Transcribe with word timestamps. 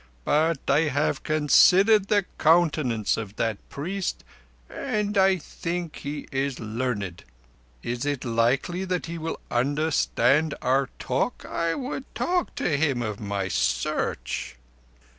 "But 0.25 0.67
I 0.67 1.13
considered 1.23 2.07
the 2.07 2.25
countenance 2.39 3.17
of 3.17 3.35
that 3.35 3.59
priest 3.69 4.23
and 4.67 5.15
I 5.15 5.37
think 5.37 5.97
he 5.97 6.27
is 6.31 6.59
learned. 6.59 7.23
Is 7.83 8.03
it 8.03 8.25
likely 8.25 8.83
that 8.83 9.05
he 9.05 9.19
will 9.19 9.39
understand 9.51 10.55
our 10.59 10.89
talk? 10.97 11.45
I 11.47 11.75
would 11.75 12.05
talk 12.15 12.55
to 12.55 12.75
him 12.79 13.03
of 13.03 13.19
my 13.19 13.47
Search." 13.47 14.55